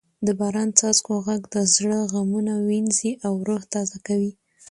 [0.25, 4.31] د باران د څاڅکو غږ د زړه غمونه وینځي او روح تازه کوي.